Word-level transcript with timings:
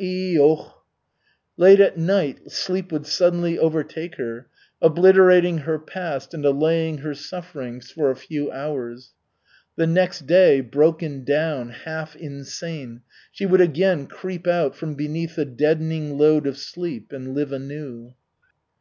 I 0.00 0.34
okh!" 0.40 0.72
Late 1.56 1.78
at 1.78 1.96
night 1.96 2.50
sleep 2.50 2.90
would 2.90 3.06
suddenly 3.06 3.56
overtake 3.60 4.16
her, 4.16 4.48
obliterating 4.82 5.58
her 5.58 5.78
past 5.78 6.34
and 6.34 6.44
allaying 6.44 6.98
her 6.98 7.14
sufferings 7.14 7.92
for 7.92 8.10
a 8.10 8.16
few 8.16 8.50
hours. 8.50 9.12
The 9.76 9.86
next 9.86 10.26
day, 10.26 10.60
broken 10.62 11.22
down, 11.22 11.68
half 11.70 12.16
insane, 12.16 13.02
she 13.30 13.46
would 13.46 13.60
again 13.60 14.08
creep 14.08 14.48
out 14.48 14.74
from 14.74 14.96
beneath 14.96 15.36
the 15.36 15.44
deadening 15.44 16.18
load 16.18 16.48
of 16.48 16.58
sleep 16.58 17.12
and 17.12 17.32
live 17.32 17.52
anew. 17.52 18.14